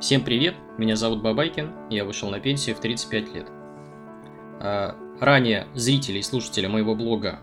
[0.00, 3.46] Всем привет, меня зовут Бабайкин, я вышел на пенсию в 35 лет.
[3.50, 7.40] А, ранее зрители и слушатели моего блога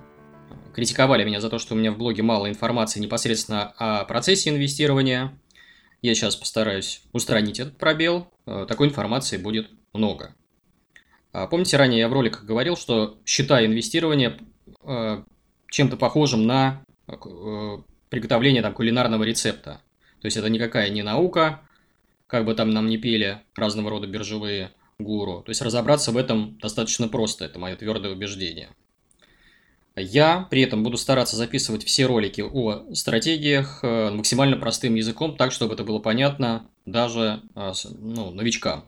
[0.73, 5.39] критиковали меня за то, что у меня в блоге мало информации непосредственно о процессе инвестирования.
[6.01, 10.33] Я сейчас постараюсь устранить этот пробел, а, такой информации будет много.
[11.33, 14.39] А, помните, ранее я в роликах говорил, что считаю инвестирование
[15.69, 16.84] чем-то похожим на
[18.09, 19.80] приготовление там, кулинарного рецепта.
[20.21, 21.62] То есть это никакая не наука,
[22.27, 25.41] как бы там нам не пели разного рода биржевые гуру.
[25.44, 28.70] То есть разобраться в этом достаточно просто, это мое твердое убеждение.
[29.95, 35.52] Я при этом буду стараться записывать все ролики о стратегиях э, максимально простым языком, так,
[35.52, 38.85] чтобы это было понятно даже э, ну, новичкам.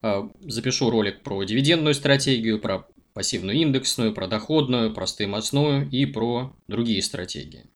[0.00, 6.56] Э, запишу ролик про дивидендную стратегию, про пассивную индексную, про доходную, про стоимостную и про
[6.68, 7.66] другие стратегии.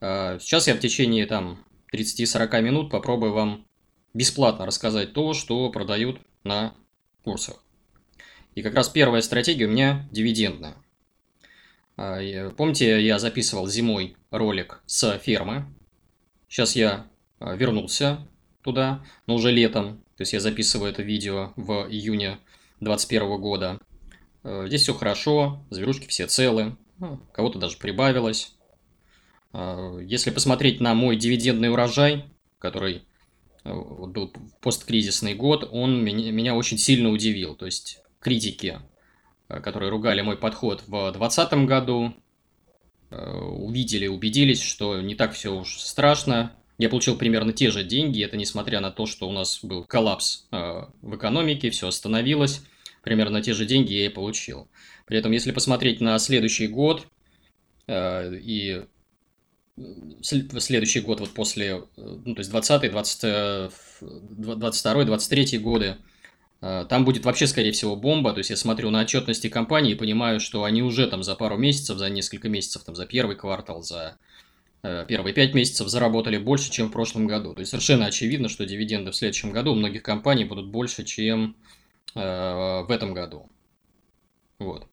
[0.00, 1.58] Сейчас я в течение там
[1.92, 3.66] 30-40 минут попробую вам
[4.14, 6.74] бесплатно рассказать то, что продают на
[7.24, 7.62] курсах.
[8.54, 10.74] И как раз первая стратегия у меня дивидендная.
[11.96, 15.66] А, помните, я записывал зимой ролик с фермы.
[16.48, 17.06] Сейчас я
[17.38, 18.26] а, вернулся
[18.62, 19.98] туда, но уже летом.
[20.16, 22.38] То есть я записываю это видео в июне
[22.80, 23.80] 2021 года.
[24.42, 28.54] А, здесь все хорошо, зверушки все целы, ну, кого-то даже прибавилось.
[29.52, 32.24] А, если посмотреть на мой дивидендный урожай,
[32.58, 33.02] который
[33.64, 37.54] э, был посткризисный год, он меня, очень сильно удивил.
[37.54, 38.80] То есть критики,
[39.48, 42.14] э, которые ругали мой подход в 2020 году,
[43.10, 46.52] э, увидели, убедились, что не так все уж страшно.
[46.78, 50.46] Я получил примерно те же деньги, это несмотря на то, что у нас был коллапс
[50.52, 52.62] в экономике, все остановилось,
[53.02, 54.68] примерно те же деньги я и получил.
[55.04, 57.08] При этом, если посмотреть на следующий год
[57.88, 58.84] и
[60.22, 65.96] следующий год, вот после, э, ну, то есть 20 20, 22 23 годы,
[66.60, 68.32] э, там будет вообще, скорее всего, бомба.
[68.32, 71.56] То есть я смотрю на отчетности компании и понимаю, что они уже там за пару
[71.56, 74.16] месяцев, за несколько месяцев, там за первый квартал, за
[74.82, 77.54] э, первые пять месяцев заработали больше, чем в прошлом году.
[77.54, 81.56] То есть совершенно очевидно, что дивиденды в следующем году у многих компаний будут больше, чем
[82.14, 83.50] в этом году.
[84.58, 84.88] Вот.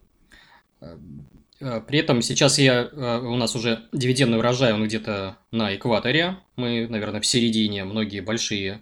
[1.60, 6.38] Э, при этом сейчас я, э, у нас уже дивидендный урожай, он где-то на экваторе.
[6.56, 7.86] Мы, наверное, в середине.
[7.86, 8.82] Многие большие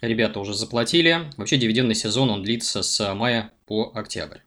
[0.00, 1.30] ребята уже заплатили.
[1.36, 4.38] Вообще дивидендный сезон, он длится с мая по октябрь.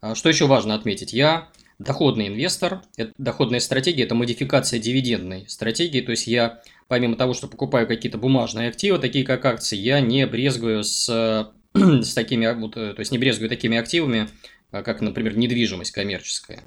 [0.00, 1.12] А что еще важно отметить?
[1.12, 1.48] Я
[1.78, 2.82] доходный инвестор.
[2.96, 6.00] Это, доходная стратегия– это модификация дивидендной стратегии.
[6.00, 10.26] То есть я, помимо того, что покупаю какие-то бумажные активы, такие как акции, я не
[10.26, 14.28] брезгую с, с такими, вот, то есть не брезгую такими активами,
[14.82, 16.62] как, например, недвижимость коммерческая.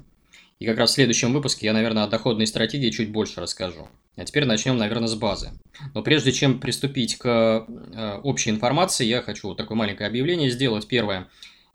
[0.58, 3.88] И как раз в следующем выпуске я, наверное, о доходной стратегии чуть больше расскажу.
[4.16, 5.50] А теперь начнем, наверное, с базы.
[5.94, 7.26] Но прежде чем приступить к
[7.66, 10.86] э, общей информации, я хочу вот такое маленькое объявление сделать.
[10.86, 11.28] Первое.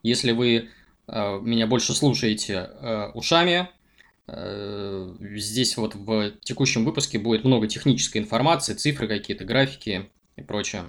[0.03, 0.69] Если вы
[1.07, 2.69] э, меня больше слушаете
[3.13, 3.69] ушами,
[4.27, 10.85] здесь вот в текущем выпуске будет много технической информации, цифры какие-то, графики и прочее.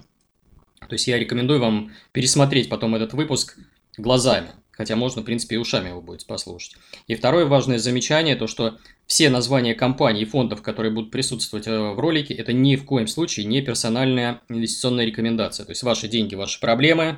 [0.79, 3.59] То есть я рекомендую вам пересмотреть потом этот выпуск
[3.97, 4.49] глазами.
[4.77, 6.75] Хотя можно, в принципе, и ушами его будет послушать.
[7.07, 8.77] И второе важное замечание, то что
[9.07, 13.07] все названия компаний и фондов, которые будут присутствовать э, в ролике, это ни в коем
[13.07, 15.65] случае не персональная инвестиционная рекомендация.
[15.65, 17.17] То есть ваши деньги, ваши проблемы.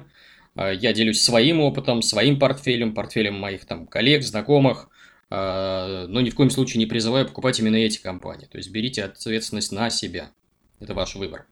[0.55, 4.87] Э, я делюсь своим опытом, своим портфелем, портфелем моих там коллег, знакомых.
[5.29, 8.45] Э, но ни в коем случае не призываю покупать именно эти компании.
[8.45, 10.31] То есть берите ответственность на себя.
[10.79, 11.45] Это ваш выбор.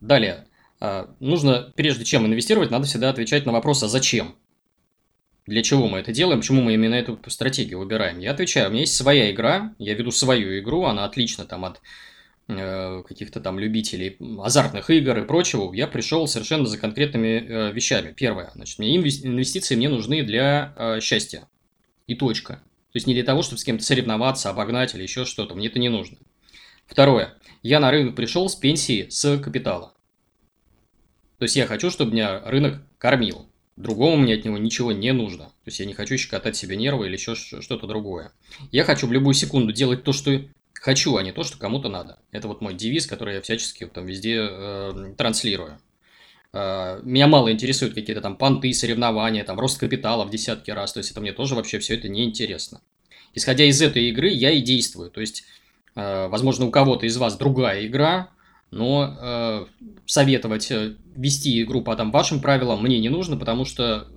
[0.00, 0.46] Далее.
[1.18, 4.36] Нужно, прежде чем инвестировать, надо всегда отвечать на вопрос, а зачем?
[5.46, 8.18] Для чего мы это делаем, почему мы именно эту стратегию выбираем.
[8.18, 11.80] Я отвечаю, у меня есть своя игра, я веду свою игру, она отлична там от
[12.48, 15.72] э, каких-то там любителей азартных игр и прочего.
[15.74, 18.12] Я пришел совершенно за конкретными э, вещами.
[18.12, 21.46] Первое, значит, мне инвестиции мне нужны для э, счастья.
[22.06, 22.54] И точка.
[22.54, 25.54] То есть не для того, чтобы с кем-то соревноваться, обогнать или еще что-то.
[25.54, 26.18] Мне это не нужно.
[26.86, 27.34] Второе.
[27.62, 29.94] Я на рынок пришел с пенсии, с капитала.
[31.38, 33.48] То есть я хочу, чтобы меня рынок кормил.
[33.76, 35.46] Другому мне от него ничего не нужно.
[35.46, 38.32] То есть я не хочу щекотать себе нервы или еще что-то другое.
[38.70, 40.40] Я хочу в любую секунду делать то, что
[40.74, 42.18] хочу, а не то, что кому-то надо.
[42.30, 45.78] Это вот мой девиз, который я всячески там везде э, транслирую.
[46.52, 50.92] Э, меня мало интересуют какие-то там понты, соревнования, там рост капитала в десятки раз.
[50.92, 52.80] То есть это мне тоже вообще все это неинтересно.
[53.34, 55.10] Исходя из этой игры я и действую.
[55.10, 55.44] То есть,
[55.96, 58.30] э, возможно, у кого-то из вас другая игра,
[58.74, 59.66] но э,
[60.04, 64.08] советовать э, вести игру по там, вашим правилам мне не нужно, потому что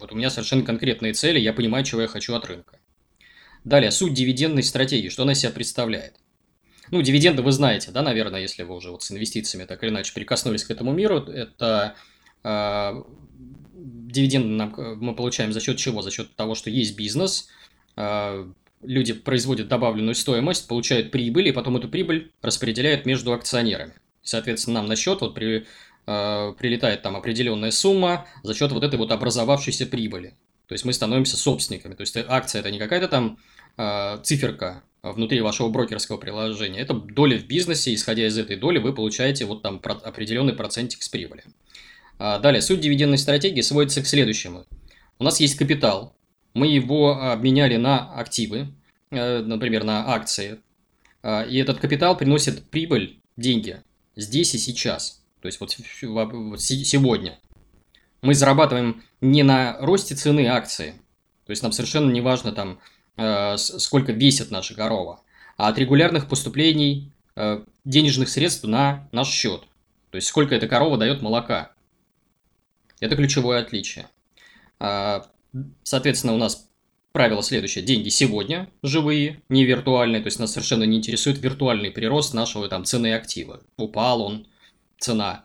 [0.00, 2.78] вот у меня совершенно конкретные цели, я понимаю, чего я хочу от рынка.
[3.62, 6.14] Далее, суть дивидендной стратегии, что она себя представляет.
[6.90, 10.12] Ну, дивиденды вы знаете, да, наверное, если вы уже вот с инвестициями так или иначе
[10.12, 11.94] прикоснулись к этому миру, это
[12.42, 13.02] э,
[13.74, 16.02] дивиденды нам, мы получаем за счет чего?
[16.02, 17.48] За счет того, что есть бизнес,
[17.96, 18.44] э,
[18.82, 23.94] люди производят добавленную стоимость, получают прибыль, и потом эту прибыль распределяют между акционерами.
[24.22, 25.66] Соответственно, нам на счет вот при,
[26.06, 30.34] э, прилетает там определенная сумма за счет вот этой вот образовавшейся прибыли.
[30.66, 31.94] То есть мы становимся собственниками.
[31.94, 33.38] То есть акция это не какая-то там
[33.76, 36.80] э, циферка внутри вашего брокерского приложения.
[36.80, 41.08] Это доля в бизнесе, исходя из этой доли вы получаете вот там определенный процентик с
[41.08, 41.44] прибыли.
[42.18, 44.66] А далее, суть дивидендной стратегии сводится к следующему.
[45.18, 46.14] У нас есть капитал,
[46.54, 48.68] мы его обменяли на активы,
[49.10, 50.60] э, например, на акции,
[51.22, 53.82] а, и этот капитал приносит прибыль, деньги,
[54.20, 57.38] здесь и сейчас, то есть вот сегодня.
[58.22, 60.94] Мы зарабатываем не на росте цены акции,
[61.46, 62.80] то есть нам совершенно не важно там,
[63.16, 65.22] э, сколько весит наша корова,
[65.56, 69.62] а от регулярных поступлений э, денежных средств на наш счет.
[70.10, 71.72] То есть сколько эта корова дает молока.
[73.00, 74.08] Это ключевое отличие.
[74.78, 75.26] А,
[75.82, 76.68] соответственно, у нас
[77.12, 77.84] правило следующее.
[77.84, 80.22] Деньги сегодня живые, не виртуальные.
[80.22, 83.62] То есть нас совершенно не интересует виртуальный прирост нашего там цены актива.
[83.76, 84.46] Упал он,
[84.98, 85.44] цена,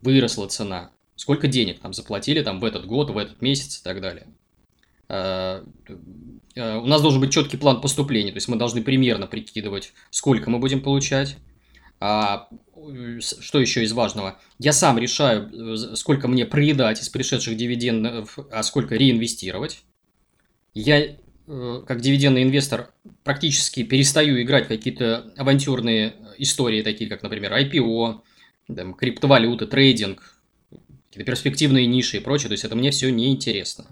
[0.00, 0.90] выросла цена.
[1.16, 4.26] Сколько денег там заплатили там в этот год, в этот месяц и так далее.
[5.08, 5.64] А,
[6.56, 8.32] а, у нас должен быть четкий план поступления.
[8.32, 11.36] То есть мы должны примерно прикидывать, сколько мы будем получать.
[12.00, 12.48] А
[13.20, 14.38] что еще из важного?
[14.58, 19.84] Я сам решаю, э, сколько мне проедать из пришедших дивидендов, а сколько реинвестировать.
[20.74, 22.92] Я, э, как дивидендный инвестор,
[23.22, 28.20] практически перестаю играть в какие-то авантюрные истории, такие как, например, IPO,
[28.74, 30.36] там, криптовалюты, трейдинг,
[31.08, 32.48] какие-то перспективные ниши и прочее.
[32.48, 33.86] То есть это мне все неинтересно.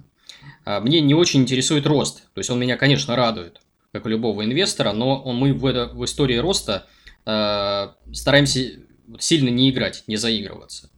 [0.65, 2.25] А мне не очень интересует рост.
[2.35, 3.61] То есть он меня, конечно, радует,
[3.93, 6.87] как у любого инвестора, но мы в, это, в истории роста–
[7.25, 8.81] Э, стараемся
[9.19, 10.91] сильно не играть, не заигрываться.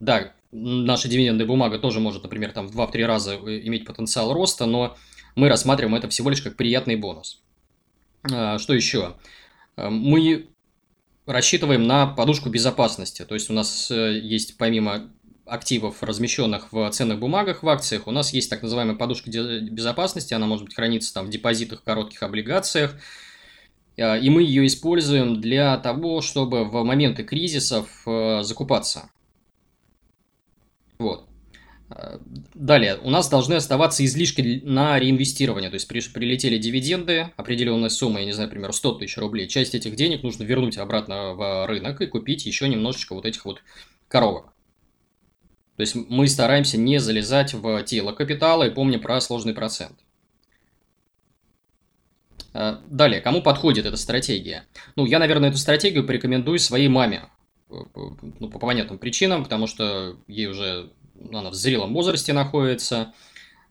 [0.00, 4.66] Да, наша дивидендная бумага тоже может, например, там в 2-3 раза э, иметь потенциал роста,
[4.66, 4.96] но
[5.34, 7.42] мы рассматриваем это всего лишь как приятный бонус.
[8.30, 9.16] Э, что еще?
[9.76, 10.48] Мы
[11.24, 13.24] рассчитываем на подушку безопасности.
[13.24, 15.10] То есть у нас есть помимо
[15.46, 20.46] активов, размещенных в ценных бумагах, в акциях, у нас есть так называемая подушка безопасности, она
[20.46, 22.94] может быть храниться там в депозитах, коротких облигациях,
[23.98, 29.10] а, и мы ее используем для того, чтобы в моменты кризисов э, закупаться.
[30.98, 31.28] Вот.
[31.90, 32.20] А,
[32.54, 38.20] далее, у нас должны оставаться излишки на реинвестирование, то есть при, прилетели дивиденды, определенная сумма,
[38.20, 42.00] я не знаю, например, 100 тысяч рублей, часть этих денег нужно вернуть обратно в рынок
[42.00, 43.62] и купить еще немножечко вот этих вот
[44.08, 44.52] коровок.
[45.76, 49.98] То есть мы стараемся не залезать в тело капитала и помня про сложный процент.
[52.54, 54.66] Э, далее, кому подходит эта стратегия?
[54.96, 57.24] Ну, я, наверное, эту стратегию порекомендую своей маме.
[58.38, 63.14] Ну, по понятным причинам, потому что ей уже ну, она в зрелом возрасте находится.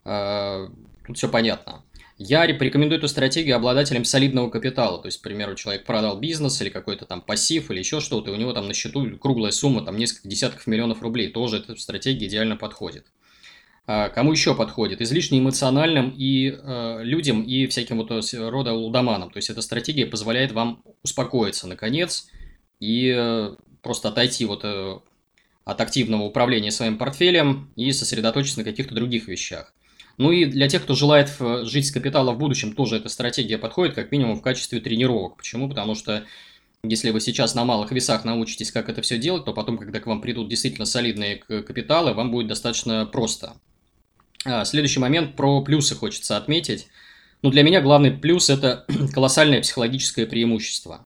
[0.05, 0.67] Э,
[1.05, 1.83] тут все понятно.
[2.17, 4.99] Я порекомендую эту стратегию обладателям солидного капитала.
[5.01, 8.33] То есть, к примеру, человек продал бизнес или какой-то там пассив или еще что-то, и
[8.33, 11.29] у него там на счету круглая сумма, там несколько десятков миллионов рублей.
[11.29, 13.07] Тоже эта стратегия идеально подходит.
[13.87, 15.01] А, кому еще подходит?
[15.01, 19.31] Излишне эмоциональным и э, людям, и всяким вот рода лудоманам.
[19.31, 22.27] То есть эта стратегия позволяет вам успокоиться наконец
[22.79, 23.49] и
[23.81, 24.99] просто отойти вот э,
[25.65, 29.73] от активного управления своим портфелем и сосредоточиться на каких-то других вещах.
[30.17, 31.31] Ну и для тех, кто желает
[31.63, 35.37] жить с капитала в будущем, тоже эта стратегия подходит, как минимум в качестве тренировок.
[35.37, 35.69] Почему?
[35.69, 36.25] Потому что
[36.83, 40.07] если вы сейчас на малых весах научитесь, как это все делать, то потом, когда к
[40.07, 43.55] вам придут действительно солидные капиталы, вам будет достаточно просто.
[44.45, 46.87] А, следующий момент про плюсы хочется отметить.
[47.43, 51.05] Ну, для меня главный плюс– это колоссальное психологическое преимущество.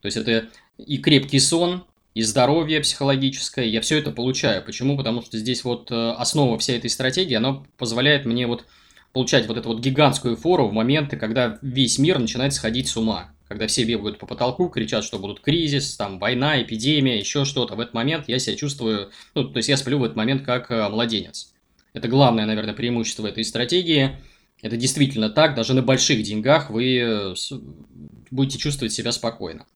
[0.00, 0.48] То есть, это
[0.78, 1.84] и крепкий сон,
[2.16, 3.68] и здоровье психологическое.
[3.68, 4.64] Я все это получаю.
[4.64, 4.96] Почему?
[4.96, 8.64] Потому что здесь вот э, основа всей этой стратегии, она позволяет мне вот
[9.12, 13.34] получать вот эту вот гигантскую фору в моменты, когда весь мир начинает сходить с ума.
[13.48, 17.76] Когда все бегают по потолку, кричат, что будут кризис, там война, эпидемия, еще что-то.
[17.76, 20.70] В этот момент я себя чувствую, ну, то есть я сплю в этот момент как
[20.70, 21.52] э, младенец.
[21.92, 24.16] Это главное, наверное, преимущество этой стратегии.
[24.62, 27.34] Это действительно так, даже на больших деньгах вы э,
[28.30, 29.66] будете чувствовать себя спокойно.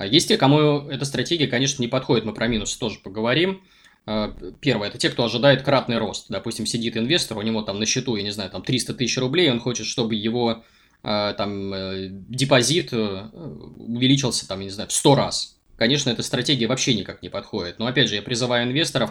[0.00, 3.60] А есть те, кому эта стратегия, конечно, не подходит, мы про минусы тоже поговорим.
[4.06, 6.24] А, первое, это те, кто ожидает кратный рост.
[6.30, 9.50] Допустим, сидит инвестор, у него там на счету, я не знаю, там 300 тысяч рублей,
[9.50, 10.64] он хочет, чтобы его
[11.02, 13.28] а, там э, депозит э,
[13.76, 15.58] увеличился там, я не знаю, в 100 раз.
[15.76, 17.78] Конечно, эта стратегия вообще никак не подходит.
[17.78, 19.10] Но опять же, я призываю инвесторов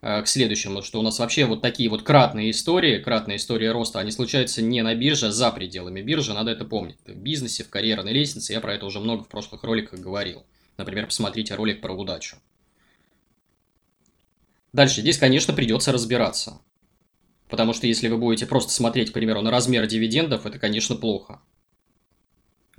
[0.00, 4.12] к следующему, что у нас вообще вот такие вот кратные истории, кратные истории роста, они
[4.12, 6.98] случаются не на бирже, а за пределами биржи, надо это помнить.
[7.04, 10.44] В бизнесе, в карьерной лестнице, я про это уже много в прошлых роликах говорил.
[10.76, 12.36] Например, посмотрите ролик про удачу.
[14.72, 16.60] Дальше, здесь, конечно, придется разбираться.
[17.48, 21.40] Потому что если вы будете просто смотреть, к примеру, на размер дивидендов, это, конечно, плохо.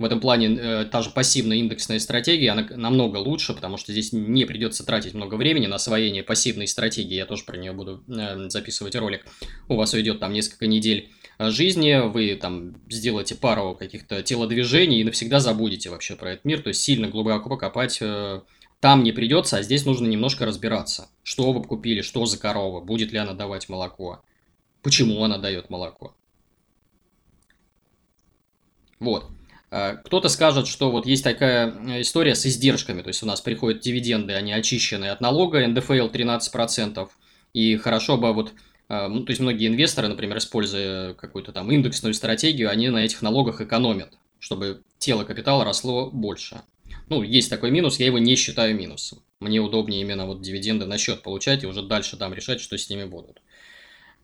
[0.00, 4.14] В этом плане э, та же пассивная индексная стратегия, она намного лучше, потому что здесь
[4.14, 7.16] не придется тратить много времени на освоение пассивной стратегии.
[7.16, 9.26] Я тоже про нее буду э, записывать ролик.
[9.68, 15.04] У вас уйдет там несколько недель э, жизни, вы там сделаете пару каких-то телодвижений и
[15.04, 16.62] навсегда забудете вообще про этот мир.
[16.62, 18.40] То есть сильно глубоко покопать э,
[18.80, 21.10] там не придется, а здесь нужно немножко разбираться.
[21.22, 24.22] Что вы купили, что за корова, будет ли она давать молоко,
[24.80, 26.16] почему она дает молоко.
[28.98, 29.30] Вот.
[29.70, 33.40] А, кто-то скажет, что вот есть такая э, история с издержками, то есть у нас
[33.40, 37.08] приходят дивиденды, они очищенные от налога, НДФЛ 13%,
[37.52, 38.52] и хорошо бы вот,
[38.88, 43.22] а, ну, то есть многие инвесторы, например, используя какую-то там индексную стратегию, они на этих
[43.22, 46.62] налогах экономят, чтобы тело капитала росло больше.
[47.08, 49.22] Ну, есть такой минус, я его не считаю минусом.
[49.38, 52.90] Мне удобнее именно вот дивиденды на счет получать и уже дальше там решать, что с
[52.90, 53.40] ними будут.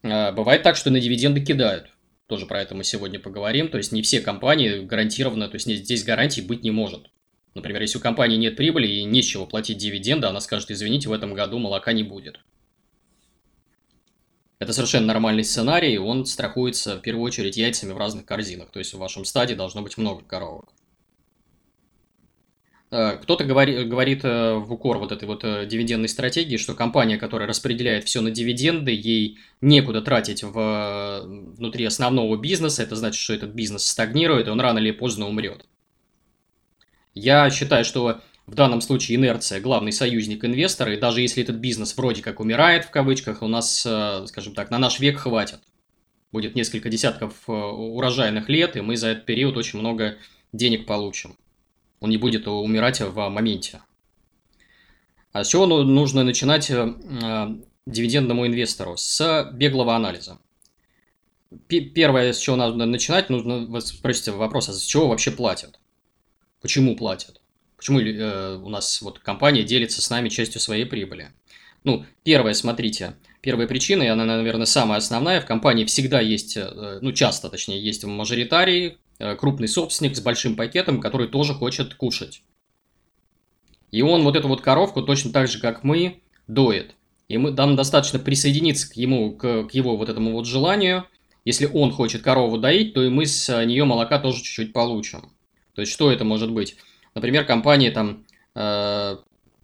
[0.03, 1.89] Бывает так, что на дивиденды кидают.
[2.27, 3.69] Тоже про это мы сегодня поговорим.
[3.69, 7.11] То есть не все компании гарантированно, то есть здесь гарантий быть не может.
[7.55, 11.35] Например, если у компании нет прибыли и нечего платить дивиденды, она скажет, извините, в этом
[11.35, 12.41] году молока не будет.
[14.59, 18.71] Это совершенно нормальный сценарий, он страхуется в первую очередь яйцами в разных корзинах.
[18.71, 20.73] То есть в вашем стаде должно быть много коровок.
[22.97, 27.19] Э, кто-то говорит, говорит э, в укор вот этой вот э, дивидендной стратегии, что компания,
[27.19, 31.23] которая распределяет все на дивиденды, ей некуда тратить в,
[31.59, 35.67] внутри основного бизнеса, это значит, что этот бизнес стагнирует, и он рано или поздно умрет.
[37.13, 41.95] Я считаю, что в данном случае инерция– главный союзник инвестора, и даже если этот бизнес
[41.99, 45.61] вроде как умирает, в кавычках, у нас, скажем так, на наш век хватит.
[46.33, 50.17] Будет несколько десятков урожайных лет, и мы за этот период очень много
[50.53, 51.37] денег получим.
[52.01, 53.81] Он не будет умирать в моменте.
[55.33, 56.95] А с чего ну, нужно начинать э,
[57.87, 58.97] дивидендному инвестору?
[58.97, 60.39] С беглого анализа.
[61.69, 65.79] Первое, с чего надо начинать, нужно вы спросите вопрос, а с чего вообще платят?
[66.61, 67.41] Почему платят?
[67.77, 71.33] Почему э, у нас вот компания делится с нами частью своей прибыли?
[71.85, 76.99] Ну, первое, смотрите, первая причина, и она, наверное, самая основная, в компании всегда есть, э,
[77.01, 82.43] ну, часто, точнее, есть мажоритарий, Э, крупный собственник с большим пакетом, который тоже хочет кушать.
[83.91, 86.95] И он вот эту вот коровку точно так же, как мы, доит.
[87.29, 91.07] И мы, нам достаточно присоединиться к ему, к, к его вот этому вот желанию.
[91.45, 95.31] Если он хочет корову доить, то и мы с нее молока тоже чуть-чуть получим.
[95.75, 96.77] То есть, что это может быть?
[97.15, 98.25] Например, компания там,
[98.55, 99.17] э,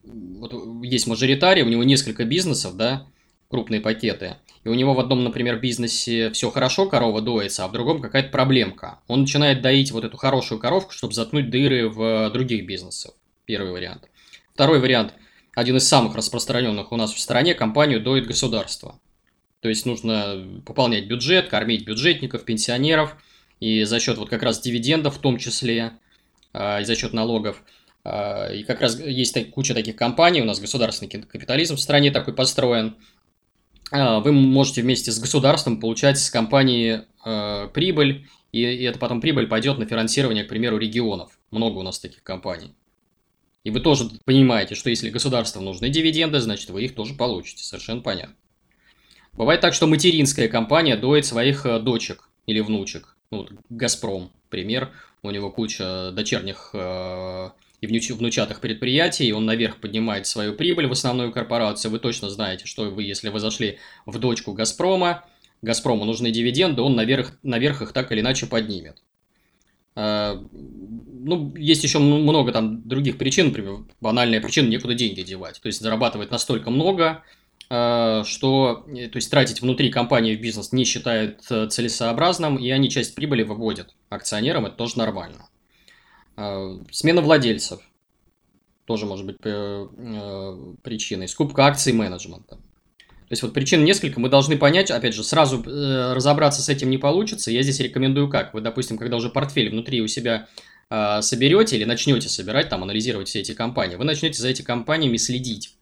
[0.04, 3.06] вот есть мажоритарий, у него несколько бизнесов, да,
[3.52, 7.72] крупные пакеты и у него в одном, например, бизнесе все хорошо, корова доится, а в
[7.72, 9.00] другом какая-то проблемка.
[9.08, 13.12] Он начинает доить вот эту хорошую коровку, чтобы заткнуть дыры в других бизнесах.
[13.44, 14.08] Первый вариант.
[14.54, 15.14] Второй вариант,
[15.54, 19.00] один из самых распространенных у нас в стране, компанию доит государство.
[19.60, 23.16] То есть нужно пополнять бюджет, кормить бюджетников, пенсионеров,
[23.58, 25.92] и за счет вот как раз дивидендов в том числе,
[26.52, 27.62] а, и за счет налогов.
[28.04, 32.34] А, и как раз есть куча таких компаний, у нас государственный капитализм в стране такой
[32.34, 32.96] построен,
[33.92, 39.46] вы можете вместе с государством получать с компании э, прибыль, и, и эта потом прибыль
[39.46, 41.38] пойдет на финансирование, к примеру, регионов.
[41.50, 42.74] Много у нас таких компаний.
[43.64, 47.62] И вы тоже понимаете, что если государству нужны дивиденды, значит вы их тоже получите.
[47.62, 48.34] Совершенно понятно.
[49.32, 53.16] Бывает так, что материнская компания доит своих э, дочек или внучек.
[53.30, 54.90] Ну, вот Газпром, пример.
[55.22, 57.50] У него куча дочерних э,
[57.82, 61.90] и внучатых предприятий, он наверх поднимает свою прибыль в основную корпорацию.
[61.90, 65.24] Вы точно знаете, что вы, если вы зашли в дочку Газпрома,
[65.62, 69.02] Газпрому нужны дивиденды, он наверх, наверх их так или иначе поднимет.
[69.94, 75.60] А, ну, есть еще много там других причин, например, банальная причина, некуда деньги девать.
[75.60, 77.22] То есть зарабатывает настолько много,
[77.68, 82.70] а, что э, то есть тратить внутри компании в бизнес не считают э, целесообразным, и
[82.70, 85.48] они часть прибыли выводят акционерам, это тоже нормально.
[86.36, 87.80] А, смена владельцев
[88.84, 91.28] тоже может быть э, э, причиной.
[91.28, 92.56] Скупка акций менеджмента.
[92.56, 96.90] То есть вот причин несколько, мы должны понять, опять же, сразу э, разобраться с этим
[96.90, 97.50] не получится.
[97.50, 98.52] Я здесь рекомендую как.
[98.52, 100.48] Вы, допустим, когда уже портфель внутри у себя
[100.94, 105.16] а, соберете или начнете собирать, там, анализировать все эти компании, вы начнете за эти компаниями
[105.16, 105.74] следить.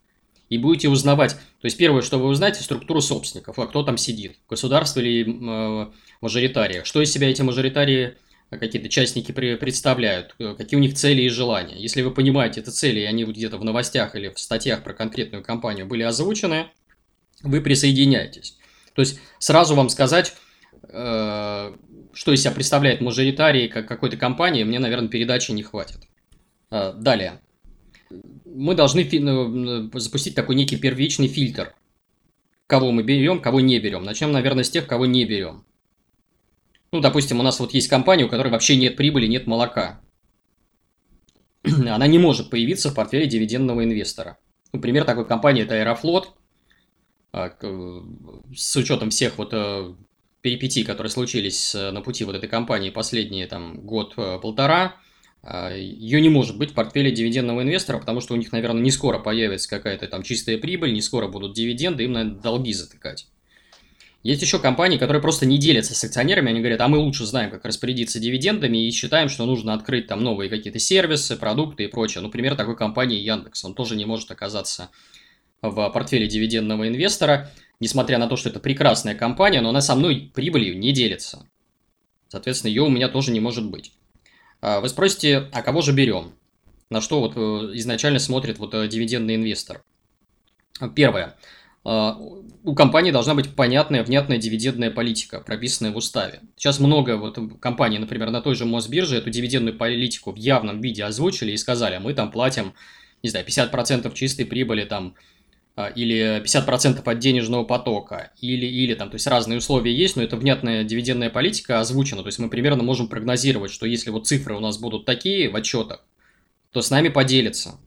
[0.47, 4.37] И будете узнавать, то есть первое, что вы узнаете, структуру собственников, а кто там сидит,
[4.49, 5.91] государство или э,
[6.21, 8.15] мажоритария, что из себя эти мажоритарии
[8.57, 11.77] какие-то частники представляют, э, какие у них цели и желания.
[11.77, 15.43] Если вы понимаете эти цели, и они где-то в новостях или в статьях про конкретную
[15.43, 16.67] компанию были озвучены,
[17.43, 18.57] вы присоединяетесь.
[18.93, 20.33] То есть сразу вам сказать,
[20.83, 21.73] э,
[22.13, 25.99] что из себя представляет мажоритарий как какой-то компании, мне, наверное, передачи не хватит.
[26.69, 27.39] Э, далее.
[28.45, 31.73] Мы должны ну, запустить такой некий первичный фильтр.
[32.67, 34.03] Кого мы берем, кого не берем.
[34.03, 35.63] Начнем, наверное, с тех, кого не берем.
[36.91, 40.01] Ну, допустим, у нас вот есть компания, у которой вообще нет прибыли, нет молока.
[41.63, 44.37] Она не может появиться в портфеле дивидендного инвестора.
[44.73, 46.33] Ну, пример такой компании– это Аэрофлот.
[47.33, 47.53] А,
[48.53, 49.93] с учетом всех вот э,
[50.41, 54.95] перипетий, которые случились э, на пути вот этой компании последние там год-полтора,
[55.43, 58.91] а, ее не может быть в портфеле дивидендного инвестора, потому что у них, наверное, не
[58.91, 63.27] скоро появится какая-то там чистая прибыль, не скоро будут дивиденды, им надо долги затыкать.
[64.23, 67.49] Есть еще компании, которые просто не делятся с акционерами, они говорят, а мы лучше знаем,
[67.49, 72.21] как распорядиться дивидендами и считаем, что нужно открыть там новые какие-то сервисы, продукты и прочее.
[72.21, 74.91] Например, такой компании Яндекс, он тоже не может оказаться
[75.63, 77.49] в портфеле дивидендного инвестора,
[77.79, 81.47] несмотря на то, что это прекрасная компания, но она со мной прибылью не делится.
[82.27, 83.91] Соответственно, ее у меня тоже не может быть.
[84.61, 86.33] А, вы спросите, а кого же берем?
[86.91, 87.39] На что вот э,
[87.77, 89.83] изначально смотрит вот э, дивидендный инвестор?
[90.95, 91.35] Первое.
[91.83, 92.17] А,
[92.63, 96.41] у компании должна быть понятная, внятная дивидендная политика, прописанная в уставе.
[96.55, 101.03] Сейчас много вот компаний, например, на той же Мосбирже эту дивидендную политику в явном виде
[101.03, 102.73] озвучили и сказали, «А мы там платим,
[103.23, 105.15] не знаю, 50% чистой прибыли там,
[105.75, 110.21] а, или 50% от денежного потока, или, или там, то есть разные условия есть, но
[110.21, 114.55] это внятная дивидендная политика озвучена, то есть мы примерно можем прогнозировать, что если вот цифры
[114.55, 116.05] у нас будут такие в отчетах,
[116.71, 117.79] то с нами поделятся.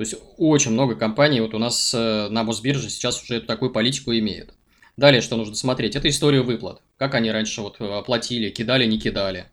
[0.00, 4.12] То есть очень много компаний вот у нас э, на Мосбирже сейчас уже такую политику
[4.12, 4.54] имеют.
[4.96, 6.80] Далее, что нужно смотреть, это история выплат.
[6.96, 9.50] Как они раньше вот оплатили, кидали, не кидали.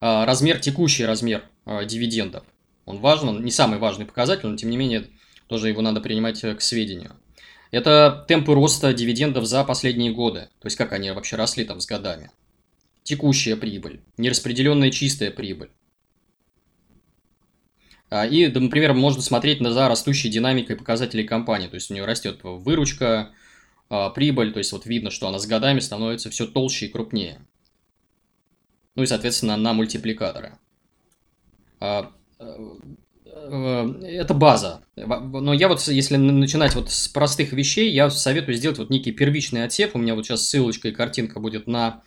[0.00, 2.44] А, размер, текущий размер а, дивидендов.
[2.84, 5.08] Он важен, он не самый важный показатель, но тем не менее
[5.48, 7.16] тоже его надо принимать э, к сведению.
[7.72, 10.50] Это темпы роста дивидендов за последние годы.
[10.60, 12.30] То есть как они вообще росли там с годами.
[13.02, 15.70] Текущая прибыль, нераспределенная чистая прибыль.
[18.10, 21.68] А, и, например, можно смотреть за растущей динамикой показателей компании.
[21.68, 23.30] То есть у нее растет выручка,
[23.88, 27.40] а, прибыль, то есть вот видно, что она с годами становится все толще и крупнее.
[28.96, 30.58] Ну и, соответственно, на мультипликаторы.
[31.78, 32.76] А, э,
[34.02, 34.82] это база.
[34.96, 39.64] Но я вот, если начинать вот с простых вещей, я советую сделать вот некий первичный
[39.64, 39.94] отсев.
[39.94, 42.02] У меня вот сейчас ссылочка и картинка будет на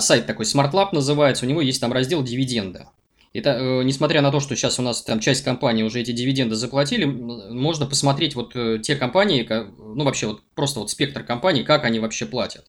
[0.00, 1.46] сайт такой Smart Lab называется.
[1.46, 2.86] У него есть там раздел дивиденды.
[3.32, 6.54] Это, э, несмотря на то, что сейчас у нас там часть компаний уже эти дивиденды
[6.54, 9.46] заплатили, можно посмотреть вот э, те компании,
[9.78, 12.66] ну вообще вот просто вот спектр компаний, как они вообще платят.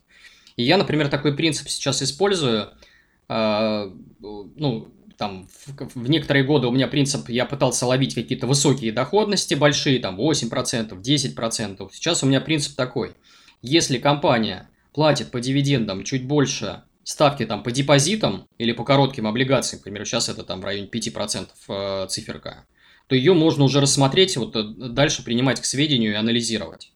[0.56, 2.70] И я, например, такой принцип сейчас использую.
[3.28, 8.92] Э, ну, там, в, в некоторые годы у меня принцип, я пытался ловить какие-то высокие
[8.92, 11.90] доходности большие, там 8%, 10%.
[11.92, 13.12] Сейчас у меня принцип такой.
[13.62, 19.82] Если компания платит по дивидендам чуть больше ставки там по депозитам или по коротким облигациям,
[19.82, 22.66] к примеру, сейчас это там в районе 5% э, циферка,
[23.08, 26.92] то ее можно уже рассмотреть, вот э, дальше принимать к сведению и анализировать.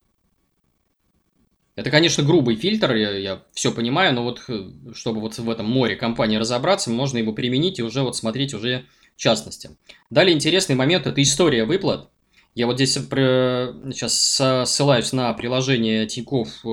[1.76, 5.66] Это, конечно, грубый фильтр, я, я все понимаю, но вот э, чтобы вот в этом
[5.70, 9.72] море компании разобраться, можно его применить и уже вот смотреть уже в частности.
[10.10, 12.10] Далее интересный момент– это история выплат.
[12.56, 16.66] Я вот здесь сейчас ссылаюсь на приложение Тинькофф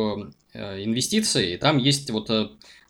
[0.54, 2.30] инвестиции, и там есть вот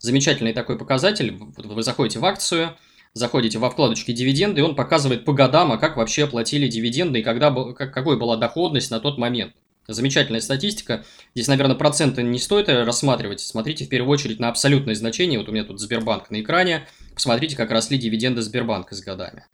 [0.04, 1.34] замечательный такой показатель.
[1.56, 2.76] Вы заходите в акцию,
[3.14, 7.22] заходите во вкладочки дивиденды, и он показывает по годам, а как вообще оплатили дивиденды и
[7.22, 9.54] когда, как, какой была доходность на тот момент.
[9.86, 11.04] Замечательная статистика.
[11.34, 13.40] Здесь, наверное, проценты не стоит рассматривать.
[13.40, 15.38] Смотрите в первую очередь на абсолютное значение.
[15.38, 16.86] Вот у меня тут Сбербанк на экране.
[17.14, 19.46] Посмотрите, как росли дивиденды Сбербанка с годами.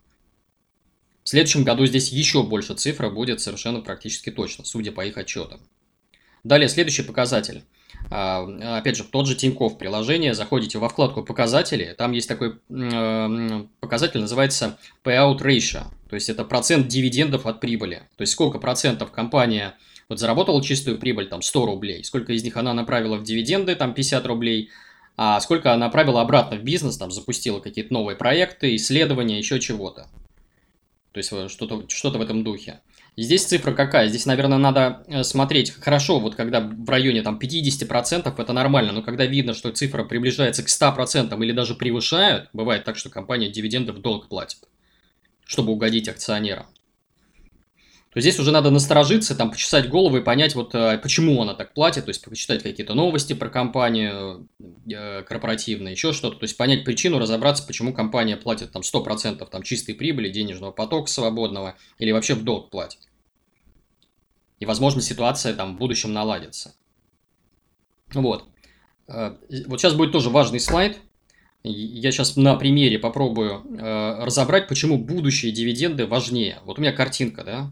[1.25, 5.61] В следующем году здесь еще больше цифра будет совершенно практически точно, судя по их отчетам.
[6.45, 7.65] Далее, следующий показатель–
[8.09, 12.59] а, опять же, тот же Тинькофф приложение, заходите во вкладку «Показатели», там есть такой
[13.81, 19.13] показатель, называется Payout Ratio, то есть это процент дивидендов от прибыли, то есть сколько процентов
[19.13, 19.75] компания
[20.09, 23.95] вот заработала чистую прибыль, там 100 рублей, сколько из них она направила в дивиденды, там
[23.95, 24.71] 50 рублей,
[25.17, 30.09] а сколько она направила обратно в бизнес, там запустила какие-то новые проекты, исследования, еще чего-то.
[31.13, 32.81] То есть что-то что в этом духе.
[33.17, 34.09] Здесь цифра какая?
[34.09, 39.03] Здесь, наверное, надо э, смотреть хорошо, вот когда в районе там 50% это нормально, но
[39.03, 43.93] когда видно, что цифра приближается к 100% или даже превышают, бывает так, что компания дивиденды
[43.93, 44.59] в долг платит,
[45.45, 46.67] чтобы угодить акционерам
[48.13, 51.75] то здесь уже надо насторожиться, там, почесать голову и понять, вот э, почему она так
[51.75, 54.49] платит, то есть почитать какие-то новости про компанию
[54.89, 59.63] э, корпоративные, еще что-то, то есть понять причину, разобраться, почему компания платит там 100% там,
[59.63, 62.99] чистой прибыли, денежного потока свободного, или вообще в долг платит.
[64.59, 66.75] И, возможно, ситуация там в будущем наладится.
[68.13, 68.45] Вот.
[69.07, 69.37] Э,
[69.69, 70.99] вот сейчас будет тоже важный слайд.
[71.63, 76.59] Я сейчас на примере попробую э, разобрать, почему будущие дивиденды важнее.
[76.65, 77.71] Вот у меня картинка, да?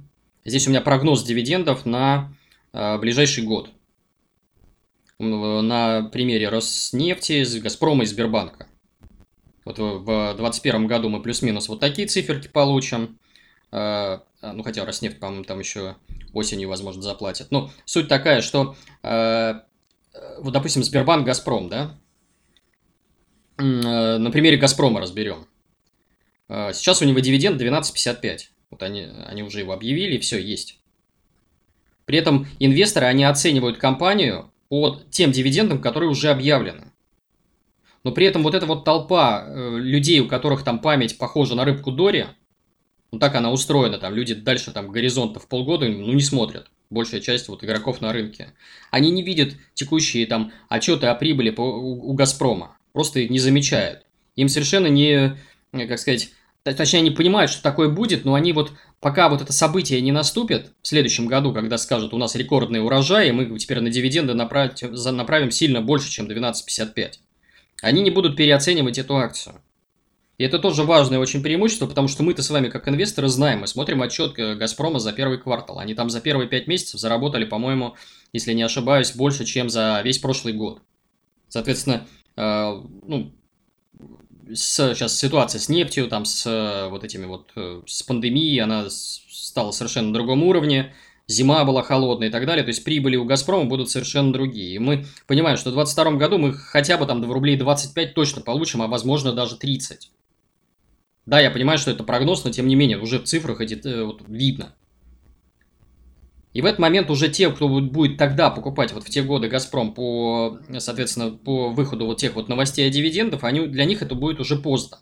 [0.48, 2.34] Здесь у меня прогноз дивидендов на
[2.72, 3.70] э, ближайший год.
[5.18, 8.68] На примере Роснефти, Газпрома и Сбербанка.
[9.64, 13.18] Вот в 2021 году мы плюс-минус вот такие циферки получим.
[13.70, 15.96] Ну, хотя Роснефть, по-моему, там еще
[16.32, 17.50] осенью, возможно, заплатят.
[17.50, 18.76] Но суть такая, что
[20.18, 21.98] Э, вот, допустим, Сбербанк, Газпром, да?
[23.58, 25.46] Э, на примере Газпрома разберем.
[26.48, 28.50] Э, сейчас у него дивиденд 12,55.
[28.70, 30.78] Вот они, они уже его объявили, все есть.
[32.04, 36.92] При этом инвесторы, они оценивают компанию по тем дивидендам, которые уже объявлены.
[38.04, 41.90] Но при этом вот эта вот толпа людей, у которых там память похожа на рыбку
[41.90, 42.26] Дори,
[43.12, 47.48] ну так она устроена, там люди дальше там горизонтов полгода, ну не смотрят большая часть
[47.48, 48.54] вот игроков на рынке.
[48.90, 54.04] Они не видят текущие там отчеты о прибыли по, у, у Газпрома, просто не замечают.
[54.36, 55.36] Им совершенно не,
[55.72, 56.30] э, как сказать,
[56.74, 60.72] точнее, они понимают, что такое будет, но они вот пока вот это событие не наступит
[60.82, 64.94] в следующем году, когда скажут, у нас рекордный урожай, и мы теперь на дивиденды направим,
[65.16, 67.14] направим сильно больше, чем 12,55,
[67.82, 69.60] они не будут переоценивать эту акцию.
[70.38, 73.66] И это тоже важное очень преимущество, потому что мы-то с вами, как инвесторы, знаем, мы
[73.66, 75.80] смотрим отчет э, «Газпрома» за первый квартал.
[75.80, 77.96] Они там за первые пять месяцев заработали, по-моему,
[78.32, 80.80] если не ошибаюсь, больше, чем за весь прошлый год.
[81.48, 83.34] Соответственно, э, ну,
[84.54, 88.86] с, сейчас ситуация с нефтью, там, с э, вот этими вот, э, с пандемией, она
[88.88, 90.94] стала совершенно на другом уровне,
[91.26, 94.74] зима была холодная и так далее, то есть прибыли у «Газпрома» будут совершенно другие.
[94.74, 98.42] И мы понимаем, что в 2022 году мы хотя бы там в рублей 25 точно
[98.42, 100.10] получим, а возможно даже 30.
[101.26, 104.04] Да, я понимаю, что это прогноз, но тем не менее, уже в цифрах эти, э,
[104.04, 104.74] вот, видно.
[106.54, 109.92] И в этот момент уже те, кто будет тогда покупать вот в те годы «Газпром»
[109.92, 114.40] по, соответственно, по выходу вот тех вот новостей о дивидендах, они, для них это будет
[114.40, 114.98] уже поздно.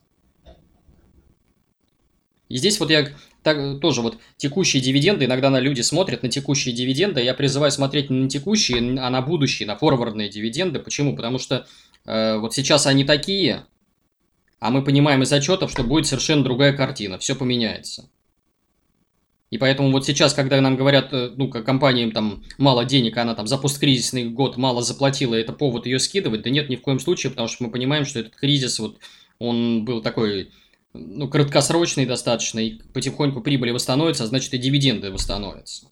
[2.48, 3.08] И здесь вот я
[3.42, 8.10] так, тоже вот текущие дивиденды, иногда на люди смотрят на текущие дивиденды, я призываю смотреть
[8.10, 10.80] не на текущие, а на будущие, на форвардные дивиденды.
[10.80, 11.14] Почему?
[11.14, 11.66] Потому что
[12.04, 13.66] э, вот сейчас они такие,
[14.58, 18.10] а мы понимаем из отчетов, что будет совершенно другая картина, все поменяется.
[19.50, 23.46] И поэтому вот сейчас, когда нам говорят, э, ну, компаниям там мало денег, она там
[23.46, 27.30] за посткризисный год мало заплатила, это повод ее скидывать, да нет, ни в коем случае,
[27.30, 28.98] потому что мы понимаем, что этот кризис, вот,
[29.38, 30.50] он был такой,
[30.94, 35.86] ну, краткосрочный достаточно, и потихоньку прибыли восстановятся, а значит и дивиденды восстановятся.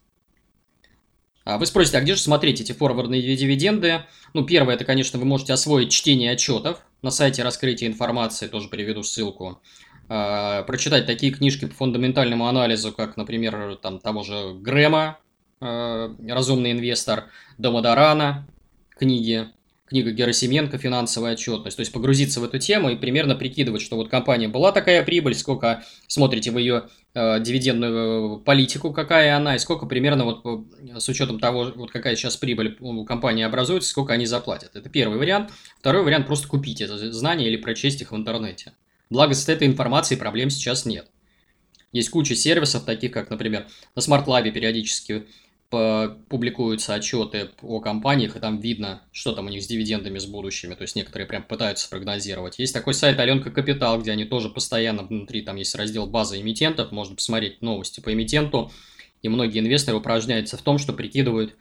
[1.45, 4.07] А вы спросите, а где же смотреть эти форвардные дивиденды?
[4.33, 6.81] Ну, первое, это, конечно, вы можете освоить чтение отчетов.
[7.03, 9.61] На сайте раскрытия информации тоже приведу ссылку.
[10.09, 15.19] А, прочитать такие книжки по фундаментальному анализу, как, например, там, того же Грэма,
[15.61, 17.25] а, «Разумный инвестор»,
[17.59, 18.47] Домодорана,
[18.99, 19.49] книги
[19.87, 21.77] книга Герасименко «Финансовая отчетность».
[21.77, 25.35] То есть погрузиться в эту тему и примерно прикидывать, что вот компания была такая прибыль,
[25.35, 31.09] сколько смотрите в ее э, дивидендную политику, какая она, и сколько примерно вот э, с
[31.09, 34.75] учетом того, вот какая сейчас прибыль у компании образуется, сколько они заплатят.
[34.75, 35.51] Это первый вариант.
[35.79, 38.73] Второй вариант– просто купить это знания или прочесть их в интернете.
[39.11, 41.11] Благо с этой информацией проблем сейчас нет.
[41.93, 45.27] Есть куча сервисов, таких как, например, на Smart Lab периодически
[45.71, 50.75] публикуются отчеты о компаниях, и там видно, что там у них с дивидендами, с будущими.
[50.75, 52.59] То есть некоторые прям пытаются прогнозировать.
[52.59, 56.93] Есть такой сайт Аленка Капитал, где они тоже постоянно внутри, там есть раздел базы эмитентов,
[56.93, 58.71] можно посмотреть новости по эмитенту.
[59.23, 61.57] И многие инвесторы упражняются в том, что прикидывают,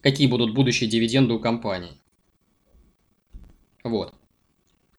[0.00, 1.98] какие будут будущие дивиденды у компании.
[3.82, 4.14] Вот.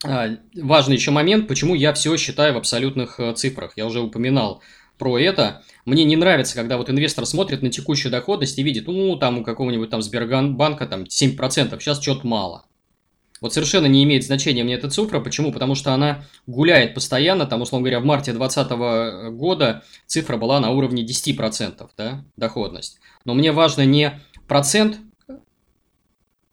[0.03, 3.73] А, важный еще момент, почему я все считаю в абсолютных э, цифрах.
[3.77, 4.61] Я уже упоминал
[4.97, 5.63] про это.
[5.85, 9.43] Мне не нравится, когда вот инвестор смотрит на текущую доходность и видит, ну, там у
[9.43, 12.65] какого-нибудь там Сбербанка там 7%, сейчас что-то мало.
[13.41, 15.19] Вот совершенно не имеет значения мне эта цифра.
[15.19, 15.51] Почему?
[15.51, 17.45] Потому что она гуляет постоянно.
[17.45, 22.99] Там, условно говоря, в марте 2020 года цифра была на уровне 10%, да, доходность.
[23.25, 24.97] Но мне важно не процент,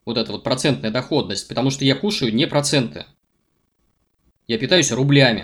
[0.04, 3.06] вот эта вот процентная доходность, потому что я кушаю не проценты.
[4.50, 5.42] Я питаюсь рублями.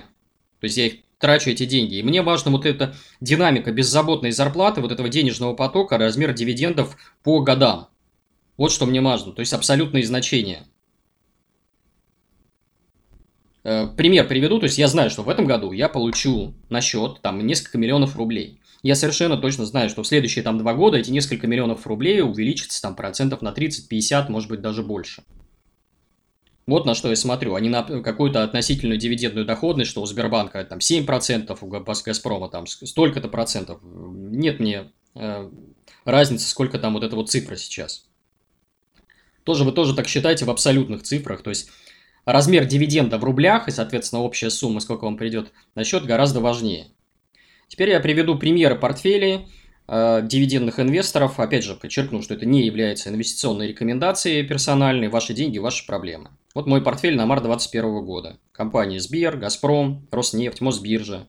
[0.59, 1.95] То есть я их трачу эти деньги.
[1.95, 7.39] И мне важна вот эта динамика беззаботной зарплаты, вот этого денежного потока, размер дивидендов по
[7.39, 7.87] годам.
[8.57, 10.67] Вот что мне важно, то есть абсолютные значения.
[13.63, 17.21] Э, пример приведу, то есть я знаю, что в этом году я получу на счет
[17.23, 18.61] там несколько миллионов рублей.
[18.83, 22.83] Я совершенно точно знаю, что в следующие там два года эти несколько миллионов рублей увеличатся
[22.83, 25.23] там процентов на 30-50, может быть даже больше.
[26.67, 30.65] Вот на что я смотрю, а не на какую-то относительную дивидендную доходность, что у Сбербанка
[30.65, 33.79] там 7%, у Газпрома там столько-то процентов.
[33.85, 35.49] Нет мне э,
[36.05, 38.07] разница, сколько там вот эта вот цифра сейчас.
[39.45, 41.71] Тоже вы тоже так считаете в абсолютных цифрах, то есть
[42.25, 46.89] размер дивиденда в рублях и, соответственно, общая сумма, сколько вам придет на счет, гораздо важнее.
[47.69, 49.47] Теперь я приведу примеры портфелей
[49.87, 51.39] э, дивидендных инвесторов.
[51.39, 55.07] Опять же, подчеркну, что это не является инвестиционной рекомендацией персональной.
[55.07, 56.31] Ваши деньги– ваши проблемы.
[56.57, 58.39] Вот мой портфель на март 2021 года.
[58.53, 61.29] Компании Сбер, Газпром, Роснефть, Мосбиржа,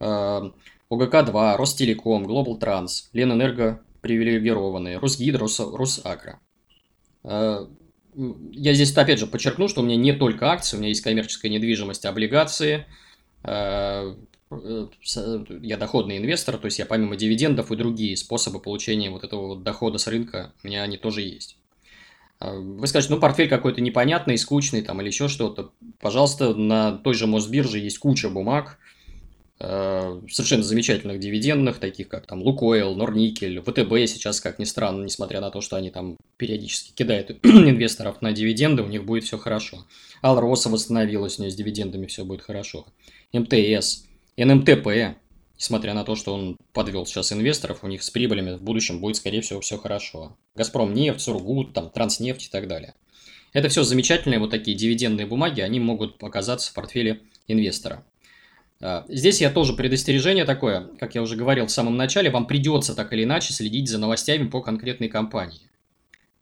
[0.00, 0.50] э,
[0.90, 6.40] ОГК-2, Ростелеком, Глобал Транс, Ленэнерго привилегированные, Росгидро, Рос, Росагро.
[7.22, 7.66] Э,
[8.52, 11.50] я здесь опять же подчеркну, что у меня не только акции, у меня есть коммерческая
[11.50, 12.84] недвижимость, облигации,
[13.44, 14.14] э,
[14.50, 19.62] я доходный инвестор, то есть я помимо дивидендов и другие способы получения вот этого вот
[19.62, 21.56] дохода с рынка, у меня они тоже есть.
[22.40, 25.70] Вы скажете, ну портфель какой-то непонятный, скучный там или еще что-то.
[26.00, 28.78] Пожалуйста, на той же Мосбирже есть куча бумаг,
[29.60, 35.40] Э, совершенно замечательных дивидендных, таких как там Лукойл, Норникель, ВТБ сейчас, как ни странно, несмотря
[35.40, 39.86] на то, что они там периодически кидают инвесторов на дивиденды, у них будет все хорошо.
[40.22, 42.86] Алроса восстановилась, у нее с дивидендами все будет хорошо.
[43.32, 44.04] МТС,
[44.36, 45.16] НМТП,
[45.56, 49.16] несмотря на то, что он подвел сейчас инвесторов, у них с прибылями в будущем будет,
[49.16, 50.36] скорее всего, все хорошо.
[50.54, 52.94] Газпром нефть, Сургут, там, Транснефть и так далее.
[53.54, 58.04] Это все замечательные вот такие дивидендные бумаги, они могут оказаться в портфеле инвестора.
[58.82, 62.94] А, здесь я тоже предостережение такое, как я уже говорил в самом начале, вам придется
[62.94, 65.70] так или иначе следить за новостями по конкретной компании.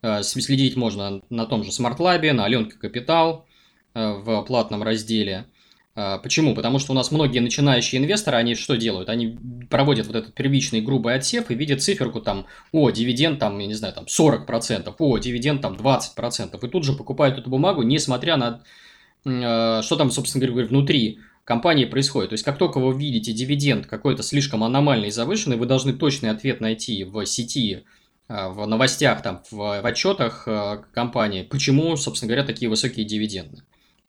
[0.01, 3.47] А, следить можно на том же Smart Lab, на Аленке Капитал
[3.95, 5.47] а, в платном разделе.
[5.95, 6.55] Почему?
[6.55, 9.11] Потому что у нас многие начинающие инвесторы, они что делают?
[9.11, 13.67] Они проводят вот этот первичный грубый отсев и видят циферку там, о, дивиденд там, я
[13.67, 16.59] не знаю, там 40%, о, дивиденд там 20%.
[16.65, 18.63] И тут же покупают эту бумагу, несмотря на,
[19.25, 22.31] что там, собственно говоря, внутри компании происходит.
[22.31, 26.31] То есть, как только вы видите дивиденд какой-то слишком аномальный и завышенный, вы должны точный
[26.31, 27.85] ответ найти в сети,
[28.29, 33.63] а, в новостях, там, в, в отчетах а, компании, почему, собственно говоря, такие высокие дивиденды.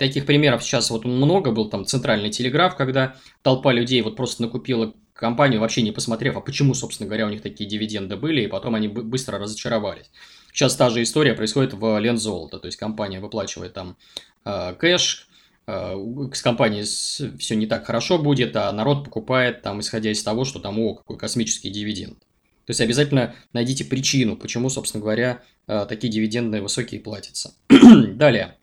[0.03, 4.93] Таких примеров сейчас вот много был, там, центральный телеграф, когда толпа людей вот просто накупила
[5.13, 8.75] компанию, вообще не посмотрев, а почему, собственно говоря, у них такие дивиденды были, и потом
[8.75, 10.11] они быстро разочаровались.
[10.51, 13.95] Сейчас та же история происходит в Лензолото, то есть компания выплачивает там
[14.43, 15.29] э, кэш,
[15.65, 15.95] Э,
[16.33, 20.59] с компанией все не так хорошо будет, а народ покупает там, исходя из того, что
[20.59, 22.19] там, о, какой космический дивиденд.
[22.19, 27.53] То есть обязательно найдите причину, почему, собственно говоря, э, такие дивиденды высокие платятся.
[27.69, 28.57] Далее.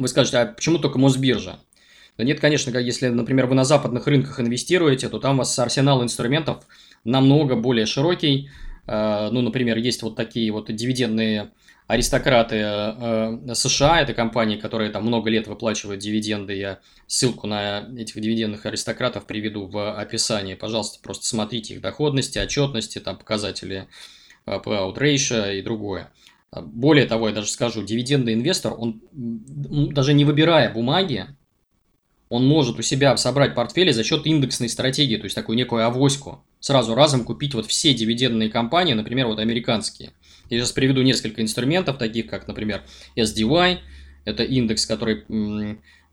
[0.00, 1.60] Вы скажете, а почему только Мосбиржа?
[2.16, 6.02] Да нет, конечно, если, например, вы на западных рынках инвестируете, то там у вас арсенал
[6.02, 6.64] инструментов
[7.04, 8.48] намного более широкий.
[8.86, 11.50] Э, ну, например, есть вот такие вот дивидендные
[11.86, 16.54] аристократы э, США, это компании, которые там много лет выплачивают дивиденды.
[16.54, 20.54] Я ссылку на этих дивидендных аристократов приведу в описании.
[20.54, 23.86] Пожалуйста, просто смотрите их доходности, отчетности, там показатели
[24.46, 26.10] э, payout ratio и другое.
[26.52, 31.26] Более того, я даже скажу, дивидендный инвестор, он даже не выбирая бумаги,
[32.28, 36.44] он может у себя собрать портфели за счет индексной стратегии, то есть такую некую авоську.
[36.58, 40.12] Сразу разом купить вот все дивидендные компании, например, вот американские.
[40.48, 42.82] Я сейчас приведу несколько инструментов, таких как, например,
[43.16, 43.78] SDY,
[44.24, 45.24] это индекс, который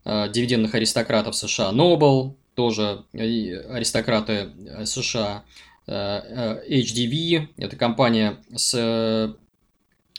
[0.04, 5.44] э, дивидендных аристократов США, Noble, тоже аристократы э, США,
[5.86, 9.36] э, HDV, это компания с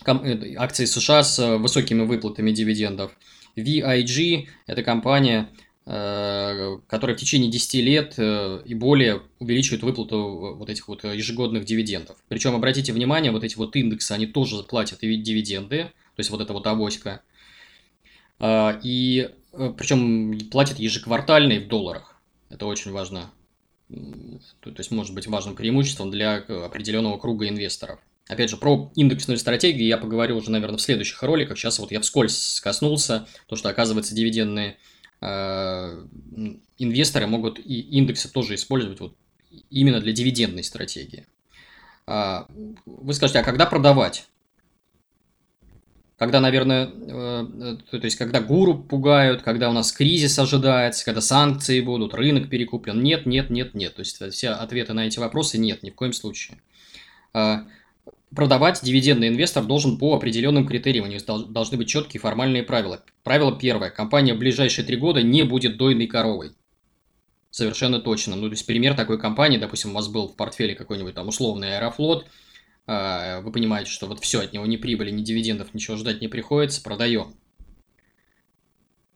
[0.04, 3.12] акции США с высокими выплатами дивидендов.
[3.56, 5.48] VIG– это компания,
[5.92, 11.64] Э, которые в течение 10 лет э, и более увеличивают выплату вот этих вот ежегодных
[11.64, 12.16] дивидендов.
[12.28, 16.52] Причем, обратите внимание, вот эти вот индексы, они тоже платят дивиденды, то есть вот эта
[16.52, 17.22] вот авоська.
[18.38, 22.20] А, и э, причем платят ежеквартальные в долларах.
[22.50, 23.30] Это очень важно.
[23.88, 27.98] То есть может быть важным преимуществом для определенного круга инвесторов.
[28.30, 31.58] Опять же, про индексную стратегию я поговорю уже, наверное, в следующих роликах.
[31.58, 34.76] Сейчас вот я вскользь коснулся, то, что, оказывается, дивидендные
[35.22, 36.02] Э,
[36.78, 39.16] инвесторы могут и индексы тоже использовать вот
[39.68, 41.26] именно для дивидендной стратегии.
[42.06, 42.46] А,
[42.86, 44.26] вы скажете, а когда продавать?
[46.16, 51.80] Когда, наверное, э, то есть, когда гуру пугают, когда у нас кризис ожидается, когда санкции
[51.80, 53.02] будут, рынок перекуплен.
[53.02, 53.94] Нет, нет, нет, нет.
[53.94, 56.58] То есть, все ответы на эти вопросы нет, ни в коем случае.
[58.34, 61.06] Продавать дивидендный инвестор должен по определенным критериям.
[61.06, 63.02] У них должны быть четкие формальные правила.
[63.24, 63.90] Правило первое.
[63.90, 66.52] Компания в ближайшие три года не будет дойной коровой.
[67.50, 68.36] Совершенно точно.
[68.36, 71.76] Ну, то есть, пример такой компании, допустим, у вас был в портфеле какой-нибудь там условный
[71.76, 72.26] аэрофлот,
[72.86, 76.28] а, вы понимаете, что вот все, от него ни прибыли, ни дивидендов, ничего ждать не
[76.28, 77.34] приходится, продаем.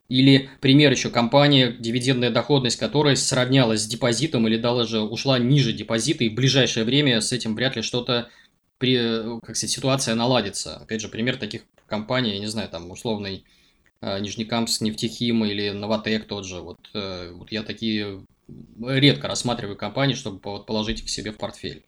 [0.07, 6.23] Или пример еще компания, дивидендная доходность которой сравнялась с депозитом или даже ушла ниже депозита,
[6.23, 8.29] и в ближайшее время с этим вряд ли что-то,
[8.85, 10.77] при, как сказать, ситуация наладится.
[10.77, 13.43] Опять же, пример таких компаний, я не знаю, там условный
[14.01, 16.61] э, Нижнекамск, Нефтехим или Новотек тот же.
[16.61, 18.23] Вот, э, вот я такие
[18.79, 21.83] редко рассматриваю компании, чтобы положить их себе в портфель.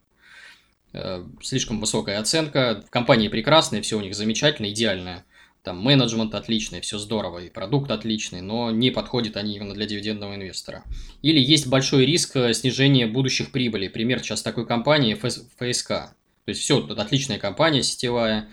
[0.94, 5.24] Э, слишком высокая оценка, компании прекрасные, все у них замечательно, идеальное–
[5.68, 10.36] там менеджмент отличный, все здорово, и продукт отличный, но не подходят они именно для дивидендного
[10.36, 10.86] инвестора.
[11.22, 13.90] Или есть большой риск снижения будущих прибылей.
[13.90, 16.16] Пример сейчас такой компании ФСК.
[16.48, 18.48] То есть все, отличная компания сетевая,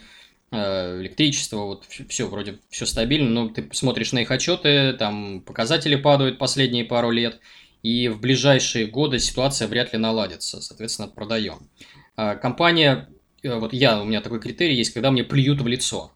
[0.51, 5.95] э, электричество, вот все вроде все стабильно, но ты смотришь на их отчеты, там показатели
[5.95, 7.39] падают последние пару лет,
[7.85, 11.71] и в ближайшие годы ситуация вряд ли наладится, соответственно, продаем.
[12.17, 13.09] А компания,
[13.45, 16.11] э, вот я, у меня такой критерий есть, когда мне плюют в лицо.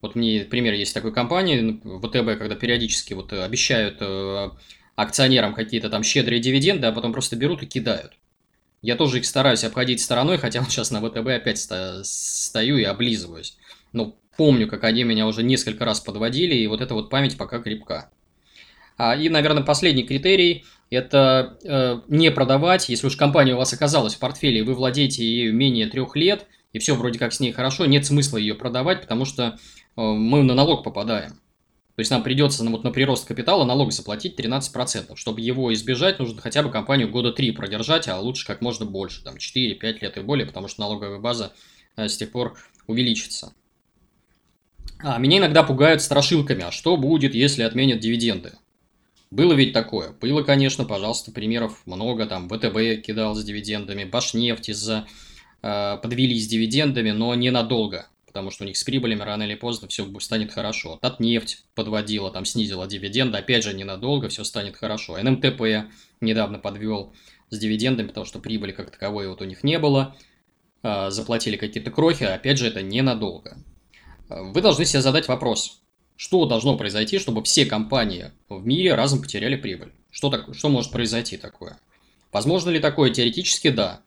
[0.00, 4.02] Вот мне пример есть такой компании, ВТБ, когда периодически вот э, обещают
[4.96, 8.14] акционерам какие-то там щедрые дивиденды, а потом просто берут и кидают.
[8.82, 11.58] Я тоже их стараюсь обходить стороной, хотя вот сейчас на ВТБ опять
[12.04, 13.56] стою и облизываюсь.
[13.92, 17.58] Но помню, как они меня уже несколько раз подводили, и вот эта вот память пока
[17.58, 18.10] крепка.
[18.96, 24.14] А, и, наверное, последний критерий– это э, не продавать, если уж компания у вас оказалась
[24.14, 27.52] в портфеле, и вы владеете ею менее трех лет, и все вроде как с ней
[27.52, 29.58] хорошо, нет смысла ее продавать, потому что
[29.98, 31.40] Э, мы на налог попадаем.
[31.98, 35.16] То есть нам придется вот на прирост капитала налог заплатить 13%.
[35.16, 39.24] Чтобы его избежать, нужно хотя бы компанию года 3 продержать, а лучше как можно больше,
[39.24, 41.52] там 4-5 лет и более, потому что налоговая база
[41.96, 42.56] э, с тех пор
[42.86, 43.52] увеличится.
[45.00, 48.52] А, меня иногда пугают страшилками, а что будет, если отменят дивиденды?
[49.32, 50.12] Было ведь такое.
[50.20, 52.26] Было, конечно, пожалуйста, примеров много.
[52.26, 55.08] Там ВТБ кидал с дивидендами, Башнефть из-за
[55.62, 59.88] э, подвели с дивидендами, но ненадолго потому что у них с прибылями рано или поздно
[59.88, 60.98] все станет хорошо.
[61.02, 65.20] Татнефть подводила, там снизила дивиденды, опять же ненадолго все станет хорошо.
[65.20, 67.14] НМТП недавно подвел
[67.50, 70.14] с дивидендами, потому что прибыли как таковой вот у них не было.
[70.82, 73.58] А, заплатили какие-то крохи, опять же это ненадолго.
[74.28, 75.82] А, вы должны себе задать вопрос,
[76.16, 79.92] что должно произойти, чтобы все компании в мире разом потеряли прибыль?
[80.10, 81.78] Что, так, что может произойти такое?
[82.30, 83.10] Возможно ли такое?
[83.10, 84.02] Теоретически да.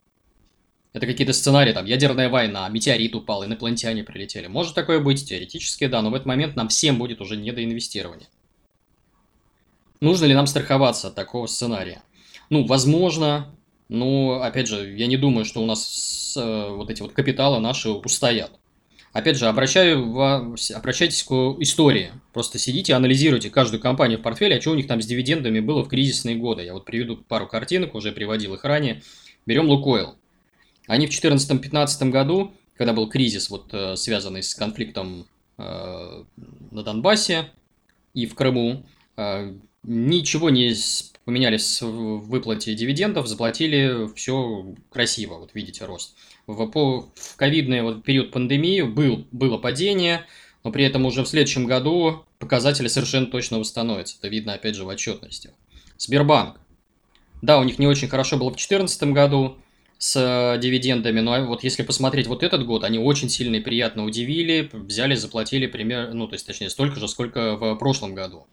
[0.94, 4.48] Это какие-то сценарии, там, ядерная война, метеорит упал, инопланетяне прилетели.
[4.48, 7.64] Может такое быть, теоретически, да, но в этот момент нам всем будет уже не до
[7.64, 8.28] инвестирования.
[10.02, 12.02] Нужно ли нам страховаться от такого сценария?
[12.50, 13.56] Ну, возможно,
[13.88, 17.90] но, опять же, я не думаю, что у нас э, вот эти вот капиталы наши
[17.90, 18.52] устоят.
[19.14, 22.12] Опять же, обращаю вас, обращайтесь к истории.
[22.32, 25.84] Просто сидите, анализируйте каждую компанию в портфеле, а что у них там с дивидендами было
[25.84, 26.64] в кризисные годы.
[26.64, 29.04] Я вот приведу пару картинок, уже приводил их ранее.
[29.46, 30.16] Берем Лукойл.
[30.88, 36.24] Они в 2014-2015 году, когда был кризис, вот, э, связанный с конфликтом э,
[36.72, 37.50] на Донбассе
[38.14, 38.86] и в Крыму,
[39.18, 40.74] э, ничего не
[41.26, 46.16] поменялись в выплате дивидендов, заплатили все красиво, вот видите рост.
[46.48, 50.26] В, в ковидный вот период пандемии был, было падение,
[50.64, 54.18] но при этом уже в следующем году показатели совершенно точно восстановятся.
[54.18, 55.52] Это видно опять же в отчетности.
[55.98, 56.60] Сбербанк.
[57.42, 59.58] Да, у них не очень хорошо было в 2014 году,
[60.02, 61.20] с э, дивидендами.
[61.20, 65.68] Но вот если посмотреть вот этот год, они очень сильно и приятно удивили, взяли, заплатили
[65.68, 68.48] пример, ну, то есть, точнее, столько же, сколько в прошлом году.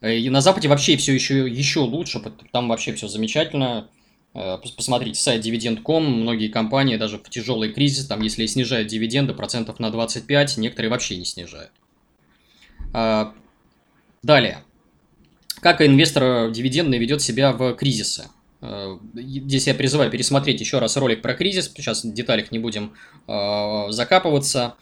[0.00, 3.88] Э, и на Западе вообще все еще, еще лучше, там вообще все замечательно.
[4.34, 9.78] Э, посмотрите, сайт Dividend.com, многие компании даже в тяжелый кризис, там если снижают дивиденды процентов
[9.78, 11.70] на 25, некоторые вообще не снижают.
[12.92, 14.64] Далее.
[15.60, 18.24] Как инвестор дивидендный ведет себя в кризисы?
[18.62, 22.94] Э, здесь я призываю пересмотреть еще раз ролик про кризис, сейчас в деталях не будем
[23.26, 24.76] э, закапываться.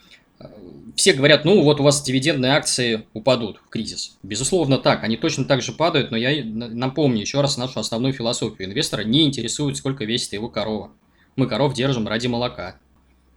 [0.95, 4.17] Все говорят, ну вот у вас дивидендные акции упадут в кризис.
[4.23, 8.67] Безусловно так, они точно так же падают, но я напомню еще раз нашу основную философию.
[8.67, 10.91] Инвестора не интересует, сколько весит его корова.
[11.35, 12.77] Мы коров держим ради молока.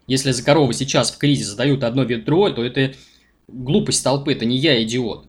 [0.06, 2.94] Если за коровы сейчас в кризис задают одно ведро, то это
[3.48, 5.26] глупость толпы, это не я идиот.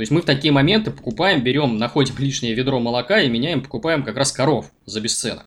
[0.00, 4.02] То есть мы в такие моменты покупаем, берем, находим лишнее ведро молока и меняем, покупаем
[4.02, 5.44] как раз коров за бесценок.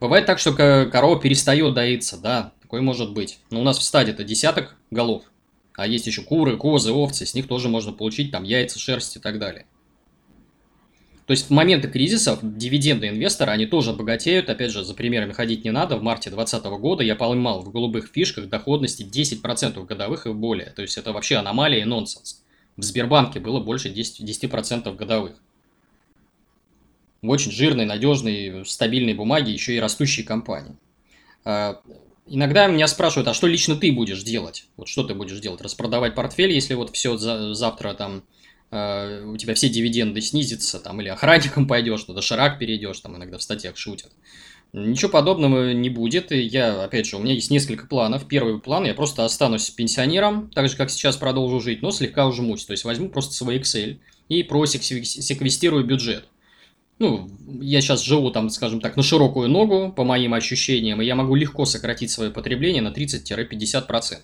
[0.00, 3.38] Бывает так, что корова перестает доиться, да, такое может быть.
[3.50, 5.22] Но у нас в стаде это десяток голов.
[5.76, 9.20] А есть еще куры, козы, овцы, с них тоже можно получить там яйца, шерсть и
[9.20, 9.66] так далее.
[11.26, 14.50] То есть в моменты кризисов дивиденды инвестора, они тоже богатеют.
[14.50, 15.98] Опять же, за примерами ходить не надо.
[15.98, 20.70] В марте 2020 года я поймал в голубых фишках доходности 10% годовых и более.
[20.70, 22.42] То есть это вообще аномалия и нонсенс.
[22.78, 25.36] В Сбербанке было больше 10%, 10% годовых.
[27.20, 30.76] В очень жирной, надежной, стабильной бумаге еще и растущей компании.
[31.44, 31.82] А,
[32.30, 34.66] Иногда меня спрашивают, а что лично ты будешь делать?
[34.76, 35.62] Вот что ты будешь делать?
[35.62, 38.22] Распродавать портфель, если вот все за, завтра там
[38.70, 43.38] э, у тебя все дивиденды снизятся, там, или охранником пойдешь, на доширак перейдешь, там иногда
[43.38, 44.12] в статьях шутят.
[44.72, 46.30] Ничего подобного не будет.
[46.30, 48.28] И я, опять же, у меня есть несколько планов.
[48.28, 52.64] Первый план, я просто останусь пенсионером, так же, как сейчас продолжу жить, но слегка ужмусь.
[52.64, 53.98] То есть возьму просто свой Excel
[54.28, 56.28] и просеквестирую бюджет
[56.98, 61.14] ну, я сейчас живу там, скажем так, на широкую ногу, по моим ощущениям, и я
[61.14, 64.18] могу легко сократить свое потребление на 30-50%.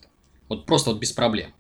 [0.49, 1.53] Вот просто вот без проблем.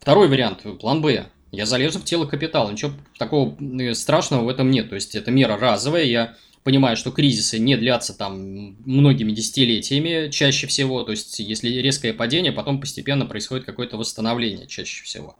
[0.00, 1.26] Второй вариант, план Б.
[1.50, 2.70] Я залезу в тело капитала.
[2.70, 4.90] Ничего такого э, страшного в этом нет.
[4.90, 6.04] То есть, это мера разовая.
[6.04, 6.36] Я
[6.68, 11.02] понимаю, что кризисы не длятся там многими десятилетиями чаще всего.
[11.02, 15.38] То есть, если резкое падение, потом постепенно происходит какое-то восстановление чаще всего.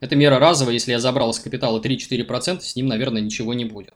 [0.00, 3.92] Это мера разовая, если я забрал из капитала 3-4%, с ним, наверное, ничего не будет.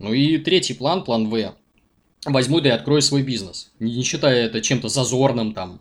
[0.00, 1.54] Ну и третий план, план В.
[2.24, 3.70] Возьму да и открою свой бизнес.
[3.78, 5.80] Не считая это чем-то зазорным там.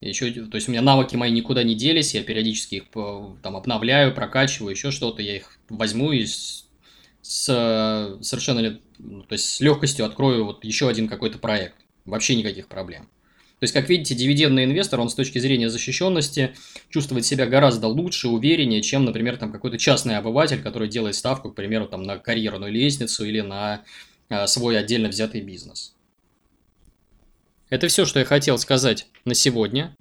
[0.00, 2.84] Еще, то есть у меня навыки мои никуда не делись, я периодически их
[3.42, 6.26] там обновляю, прокачиваю, еще что-то, я их возьму и
[7.22, 11.76] с, с совершенно, то есть с легкостью открою вот еще один какой-то проект.
[12.04, 13.08] Вообще никаких проблем.
[13.62, 16.56] То есть, как видите, дивидендный инвестор, он с точки зрения защищенности
[16.90, 21.54] чувствует себя гораздо лучше, увереннее, чем, например, там какой-то частный обыватель, который делает ставку, к
[21.54, 23.84] примеру, там, на карьерную лестницу или на
[24.28, 25.94] э, свой отдельно взятый бизнес.
[27.70, 29.96] Это все, что я хотел сказать на сегодня.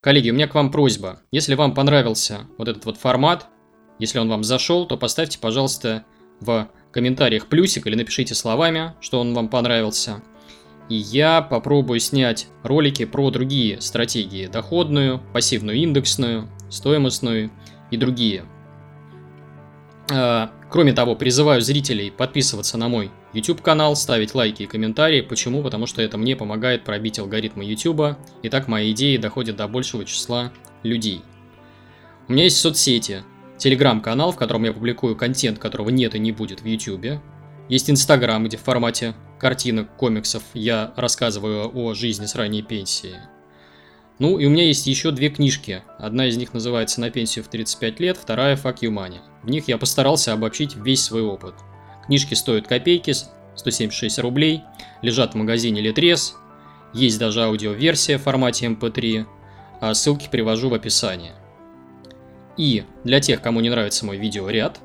[0.00, 1.22] Коллеги, у меня к вам просьба.
[1.30, 3.46] Если вам понравился вот этот вот формат,
[4.00, 6.04] если он вам зашел, то поставьте, пожалуйста,
[6.40, 10.22] в комментариях плюсик или напишите словами, что он вам понравился–
[10.88, 14.46] и я попробую снять ролики про другие стратегии.
[14.46, 17.50] Доходную, пассивную индексную, стоимостную
[17.90, 18.44] и другие.
[20.12, 25.22] А, кроме того, призываю зрителей подписываться на мой YouTube канал, ставить лайки и комментарии.
[25.22, 25.62] Почему?
[25.62, 30.04] Потому что это мне помогает пробить алгоритмы YouTube, и так мои идеи доходят до большего
[30.04, 30.52] числа
[30.84, 31.22] людей.
[32.28, 33.24] У меня есть соцсети,
[33.58, 37.20] телеграм-канал, в котором я публикую контент, которого нет и не будет в YouTube.
[37.68, 43.16] Есть Инстаграм, где в формате картинок, комиксов я рассказываю о жизни с ранней пенсии.
[44.18, 45.82] Ну и у меня есть еще две книжки.
[45.98, 49.18] Одна из них называется «На пенсию в 35 лет», вторая «Fuck you money».
[49.42, 51.54] В них я постарался обобщить весь свой опыт.
[52.06, 53.12] Книжки стоят копейки,
[53.56, 54.62] 176 рублей,
[55.02, 56.36] лежат в магазине Литрес,
[56.94, 59.28] есть даже аудиоверсия в формате MP3, эм
[59.80, 61.32] а ссылки привожу в описании.
[62.56, 64.80] И для тех, кому не нравится мой видеоряд,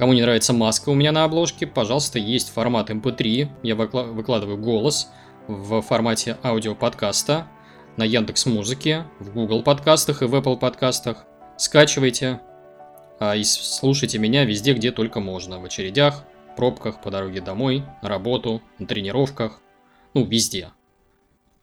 [0.00, 3.42] Кому не нравится маска у меня на обложке, пожалуйста, есть формат MP3.
[3.42, 5.10] Эм Я выкладываю голос
[5.46, 7.46] в формате аудиоподкаста
[7.98, 11.26] на Яндекс Музыке, в Google подкастах и в Apple подкастах.
[11.58, 12.40] Скачивайте
[13.18, 15.60] а, и слушайте меня везде, где только можно.
[15.60, 16.24] В очередях,
[16.56, 19.60] пробках, по дороге домой, на работу, на тренировках.
[20.14, 20.70] Ну, везде.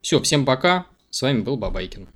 [0.02, 0.86] Все, всем пока.
[1.10, 2.08] С вами был Бабайкин.